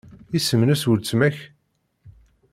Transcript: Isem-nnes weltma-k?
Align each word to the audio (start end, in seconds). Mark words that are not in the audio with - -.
Isem-nnes 0.37 0.83
weltma-k? 0.87 1.37